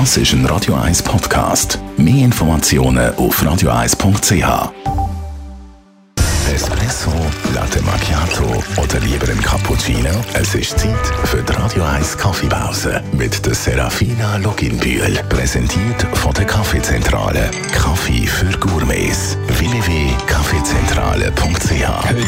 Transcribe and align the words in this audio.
Das 0.00 0.16
ist 0.16 0.32
ein 0.32 0.44
Radio 0.46 0.74
1 0.74 1.04
Podcast. 1.04 1.78
Mehr 1.96 2.24
Informationen 2.24 3.14
auf 3.14 3.40
radio1.ch. 3.40 4.72
Espresso, 6.52 7.12
Latte 7.54 7.80
Macchiato 7.82 8.60
oder 8.82 8.98
lieber 8.98 9.28
ein 9.28 9.40
Cappuccino? 9.40 10.10
Es 10.32 10.52
ist 10.56 10.80
Zeit 10.80 11.06
für 11.26 11.44
die 11.44 11.52
Radio 11.52 11.84
1 11.84 12.18
Kaffeepause 12.18 13.04
mit 13.12 13.46
der 13.46 13.54
Serafina 13.54 14.36
Loginbühl. 14.38 15.16
Präsentiert 15.28 16.02
von 16.14 16.34
der 16.34 16.46
Kaffeezentrale. 16.46 17.52
Kaffee 17.72 18.26
für 18.26 18.50
Gourmets. 18.58 19.38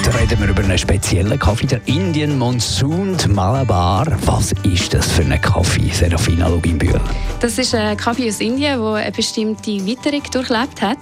Heute 0.06 0.20
reden 0.20 0.40
wir 0.40 0.48
über 0.50 0.62
einen 0.62 0.78
speziellen 0.78 1.36
Kaffee, 1.36 1.66
der 1.66 1.80
Indian 1.86 2.38
Monsoon 2.38 3.16
Malabar. 3.28 4.06
Was 4.24 4.52
ist 4.62 4.94
das 4.94 5.10
für 5.10 5.22
ein 5.22 5.40
Kaffee, 5.40 5.90
Serafina 5.90 6.46
Loginbühl? 6.46 7.00
Das 7.40 7.58
ist 7.58 7.74
ein 7.74 7.96
Kaffee 7.96 8.28
aus 8.28 8.38
Indien, 8.38 8.80
der 8.80 8.92
eine 8.92 9.10
bestimmte 9.10 9.84
Witterung 9.84 10.22
durchlebt 10.30 10.80
hat. 10.80 10.98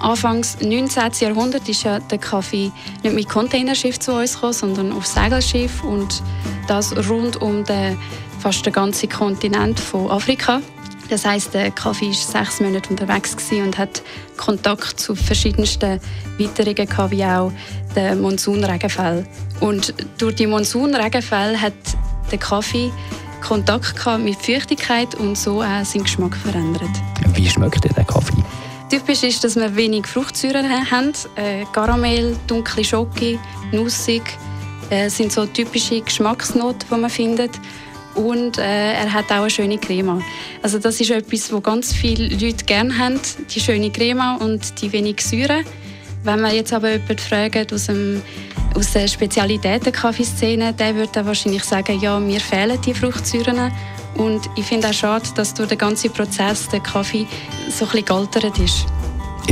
Anfangs 0.00 0.60
19. 0.60 1.12
Jahrhundert 1.20 1.68
ist 1.68 1.84
ja 1.84 2.00
der 2.00 2.18
Kaffee 2.18 2.72
nicht 3.04 3.14
mit 3.14 3.28
Containerschiff 3.28 4.00
zu 4.00 4.12
uns 4.14 4.34
gekommen, 4.34 4.52
sondern 4.52 4.92
auf 4.92 5.06
Segelschiff 5.06 5.84
und 5.84 6.20
das 6.66 7.08
rund 7.08 7.40
um 7.40 7.62
den, 7.62 7.96
fast 8.40 8.66
den 8.66 8.72
ganzen 8.72 9.08
Kontinent 9.10 9.78
von 9.78 10.10
Afrika. 10.10 10.60
Das 11.10 11.24
heißt, 11.24 11.52
der 11.54 11.70
Kaffee 11.70 12.08
war 12.08 12.14
sechs 12.14 12.60
Monate 12.60 12.90
unterwegs 12.90 13.36
und 13.50 13.76
hat 13.76 14.02
Kontakt 14.36 14.98
zu 14.98 15.14
verschiedensten 15.14 16.00
Witterungen 16.38 16.86
gehabt, 16.86 17.10
wie 17.10 17.24
auch 17.24 17.52
den 17.94 18.20
Monsunregenfall. 18.20 19.26
Und 19.60 19.94
durch 20.18 20.36
die 20.36 20.46
Monsunregenfälle 20.46 21.60
hat 21.60 21.74
der 22.30 22.38
Kaffee 22.38 22.90
Kontakt 23.42 23.94
mit 24.20 24.36
Feuchtigkeit 24.36 25.14
und 25.16 25.36
so 25.36 25.60
auch 25.60 25.84
seinen 25.84 26.04
Geschmack 26.04 26.34
verändert. 26.34 26.88
Wie 27.34 27.46
schmeckt 27.46 27.84
der 27.84 28.04
Kaffee? 28.04 28.42
Typisch 28.88 29.22
ist, 29.22 29.44
dass 29.44 29.56
wir 29.56 29.74
wenig 29.76 30.06
Fruchtsäuren 30.06 30.90
haben. 30.90 31.12
Äh, 31.36 31.64
Karamell, 31.72 32.36
dunkle 32.46 32.84
Schoki, 32.84 33.38
nussig 33.72 34.22
äh, 34.90 35.08
sind 35.10 35.32
so 35.32 35.44
typische 35.46 36.00
Geschmacksnoten, 36.00 36.88
die 36.90 36.96
man 36.96 37.10
findet. 37.10 37.50
Und 38.14 38.58
äh, 38.58 38.92
er 38.92 39.12
hat 39.12 39.26
auch 39.30 39.42
eine 39.42 39.50
schöne 39.50 39.78
Crema. 39.78 40.20
Also 40.62 40.78
das 40.78 41.00
ist 41.00 41.10
etwas, 41.10 41.52
was 41.52 41.62
ganz 41.62 41.92
viele 41.92 42.28
Leute 42.28 42.64
gerne 42.64 42.96
haben, 42.96 43.20
die 43.52 43.60
schöne 43.60 43.90
Crema 43.90 44.36
und 44.36 44.80
die 44.80 44.92
wenig 44.92 45.20
Säure. 45.20 45.62
Wenn 46.22 46.40
man 46.40 46.54
jetzt 46.54 46.72
aber 46.72 46.92
jemanden 46.92 47.18
fragt 47.18 47.72
aus, 47.72 47.86
dem, 47.86 48.22
aus 48.74 48.92
der 48.92 49.08
Spezialitäten-Kaffeeszene, 49.08 50.72
der 50.72 50.94
würde 50.94 51.12
dann 51.12 51.26
wahrscheinlich 51.26 51.64
sagen, 51.64 52.00
ja, 52.00 52.18
mir 52.18 52.40
fehlen 52.40 52.78
die 52.80 52.94
Fruchtsäuren. 52.94 53.70
Und 54.16 54.48
ich 54.56 54.64
finde 54.64 54.88
auch 54.88 54.94
schade, 54.94 55.28
dass 55.34 55.52
durch 55.52 55.68
den 55.68 55.78
ganzen 55.78 56.10
Prozess 56.12 56.68
der 56.68 56.80
Kaffee 56.80 57.26
so 57.68 57.84
ein 57.84 57.90
bisschen 57.90 58.04
gealtert 58.06 58.58
ist. 58.58 58.86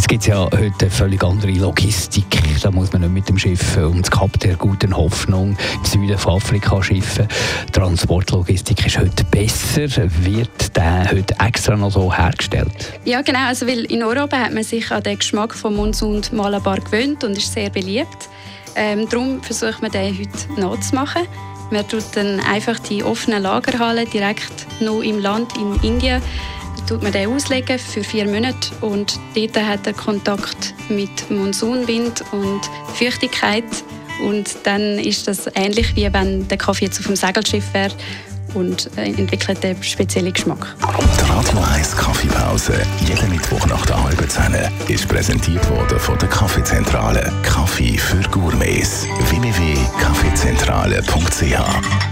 Jetzt 0.03 0.08
gibt 0.08 0.22
es 0.22 0.27
ja 0.27 0.42
heute 0.47 0.75
eine 0.81 0.91
völlig 0.91 1.22
andere 1.22 1.53
Logistik. 1.53 2.27
Da 2.61 2.72
muss 2.72 2.92
man 2.92 3.03
nicht 3.03 3.12
mit 3.12 3.28
dem 3.28 3.39
Schiff 3.39 3.77
ums 3.77 4.11
Kap 4.11 4.36
der 4.41 4.56
guten 4.56 4.97
Hoffnung 4.97 5.56
im 5.77 5.84
Süden 5.84 6.19
von 6.19 6.34
Afrika 6.34 6.83
schiffen. 6.83 7.28
Transportlogistik 7.70 8.84
ist 8.84 8.98
heute 8.98 9.22
besser. 9.22 9.86
Wird 10.25 10.77
der 10.77 11.09
heute 11.09 11.36
extra 11.39 11.77
noch 11.77 11.92
so 11.92 12.12
hergestellt? 12.12 12.98
Ja, 13.05 13.22
genau. 13.22 13.47
Also, 13.47 13.64
weil 13.69 13.84
in 13.84 14.03
Europa 14.03 14.39
hat 14.39 14.53
man 14.53 14.64
sich 14.64 14.91
an 14.91 15.05
den 15.05 15.19
Geschmack 15.19 15.55
von 15.55 15.77
Monsun 15.77 16.22
Malabar 16.33 16.81
gewöhnt 16.81 17.22
und 17.22 17.39
ist 17.39 17.53
sehr 17.53 17.70
beliebt. 17.70 18.28
Ähm, 18.75 19.09
darum 19.09 19.41
versucht 19.41 19.83
man 19.83 19.92
den 19.92 20.19
heute 20.19 20.61
nachzumachen. 20.61 21.28
Man 21.70 21.87
tut 21.87 22.05
dann 22.14 22.41
einfach 22.41 22.81
die 22.81 23.05
offenen 23.05 23.44
Lagerhallen 23.44 24.11
direkt 24.11 24.66
noch 24.81 25.00
im 25.00 25.20
Land 25.20 25.56
in 25.56 25.77
Indien 25.89 26.20
tut 26.86 27.02
man 27.02 27.12
den 27.12 27.28
auslegen 27.28 27.78
für 27.78 28.05
vier 28.05 28.27
Monate 28.27 28.70
und 28.80 29.19
dort 29.34 29.56
hat 29.56 29.86
er 29.86 29.92
Kontakt 29.92 30.75
mit 30.88 31.30
Monsunwind 31.30 32.25
und 32.33 32.61
Feuchtigkeit 32.94 33.65
und 34.22 34.56
dann 34.65 34.98
ist 34.98 35.28
das 35.28 35.48
ähnlich 35.54 35.94
wie 35.97 36.12
wenn 36.12 36.47
der 36.48 36.59
Kaffee 36.59 36.87
jetzt 36.87 36.98
auf 37.00 37.06
dem 37.06 37.16
Segelschiff 37.16 37.72
wäre 37.72 37.92
und 38.54 38.91
äh, 38.97 39.06
entwickelt 39.06 39.65
einen 39.65 39.82
speziellen 39.82 40.32
Geschmack. 40.32 40.76
Die 40.81 41.31
Radio 41.31 41.59
1 41.75 41.97
Kaffeepause, 41.97 42.81
jeden 43.06 43.31
Mittwoch 43.31 43.66
nach 43.66 43.84
der 43.87 44.03
halben 44.03 44.28
Zehn, 44.28 44.54
ist 44.88 45.09
präsentiert 45.09 45.71
worden 45.71 45.98
von 45.98 46.19
der 46.19 46.28
Kaffeezentrale. 46.28 47.32
Kaffee 47.42 47.97
für 47.97 48.21
Gourmets. 48.31 49.06
www.kaffeezentrale.ch 49.31 52.12